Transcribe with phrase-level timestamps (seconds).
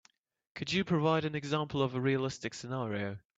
[0.55, 3.19] Could you provide an example of a realistic scenario?